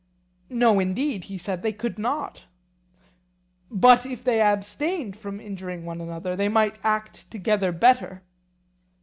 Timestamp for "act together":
6.83-7.71